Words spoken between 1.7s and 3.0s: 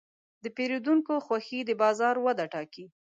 بازار وده ټاکي.